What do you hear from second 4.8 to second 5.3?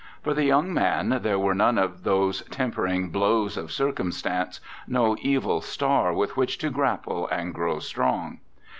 no